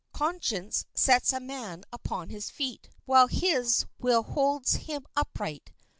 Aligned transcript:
Conscience 0.13 0.87
sets 0.95 1.31
a 1.31 1.39
man 1.39 1.83
upon 1.93 2.29
his 2.29 2.49
feet, 2.49 2.89
while 3.05 3.27
his 3.27 3.85
will 3.99 4.23
holds 4.23 4.73
him 4.77 5.05
upright. 5.15 5.71